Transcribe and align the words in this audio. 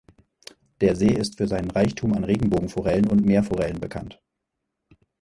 Der 0.81 0.95
See 0.95 1.13
ist 1.13 1.37
für 1.37 1.47
seinen 1.47 1.69
Reichtum 1.69 2.13
an 2.15 2.23
Regenbogenforellen 2.23 3.05
und 3.07 3.23
Meerforellen 3.23 3.79
bekannt. 3.79 4.19